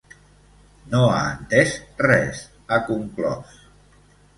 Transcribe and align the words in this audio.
No 0.93 1.01
han 1.11 1.29
entès 1.37 1.77
res, 2.09 2.43
ha 2.73 2.85
conclòs. 2.93 3.67